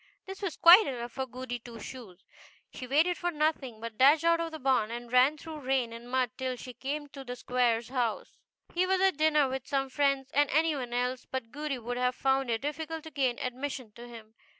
[0.25, 2.25] This was quite enough for Goody Two Shoes.
[2.73, 6.09] She waited for nothing, but dashed out of the barn, and ran through rain and
[6.09, 8.39] mud till she came to the Squire's house.
[8.73, 12.15] He was at dinner with some friends, and any one else but Goody would have
[12.15, 14.33] found it difficult to gain admission to him.